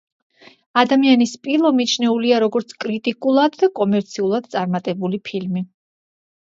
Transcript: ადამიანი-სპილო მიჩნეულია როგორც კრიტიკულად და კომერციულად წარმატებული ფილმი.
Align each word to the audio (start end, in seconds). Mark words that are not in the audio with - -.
ადამიანი-სპილო 0.81 1.71
მიჩნეულია 1.81 2.39
როგორც 2.45 2.73
კრიტიკულად 2.85 3.61
და 3.63 3.73
კომერციულად 3.83 4.53
წარმატებული 4.57 5.23
ფილმი. 5.31 5.69